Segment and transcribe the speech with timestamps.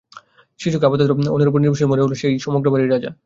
[0.59, 3.09] শিশুকে আপাতত অন্যের উপর নির্ভরশীল বলে মনে হলেও, সে-ই সমগ্র বাড়ীর রাজা।